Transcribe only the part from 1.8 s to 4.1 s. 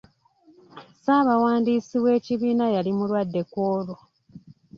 weekibiina yali mulwadde ku olwo.